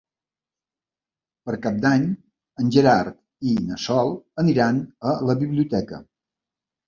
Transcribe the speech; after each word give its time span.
Per 1.49 1.53
Cap 1.65 1.75
d'Any 1.83 2.07
en 2.63 2.71
Gerard 2.77 3.19
i 3.51 3.53
na 3.71 3.77
Sol 3.85 4.11
aniran 4.45 4.79
a 5.11 5.15
la 5.31 5.37
biblioteca. 5.45 6.01